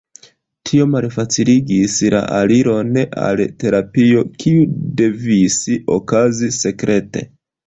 Tio 0.67 0.85
malfaciligis 0.93 1.97
la 2.13 2.21
aliron 2.37 2.97
al 3.27 3.43
terapio, 3.65 4.25
kiu 4.45 4.65
devis 5.03 5.61
okazi 5.99 6.51
sekrete. 6.59 7.25